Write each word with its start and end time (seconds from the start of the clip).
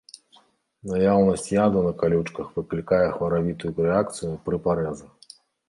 Наяўнасць 0.91 1.45
яду 1.65 1.83
на 1.89 1.91
калючках 1.99 2.49
выклікае 2.57 3.01
хваравітую 3.15 3.73
рэакцыю 3.87 4.33
пры 4.51 4.63
парэзах. 4.69 5.33